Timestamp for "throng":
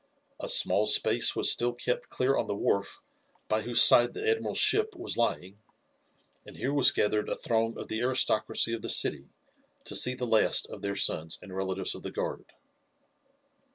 7.35-7.77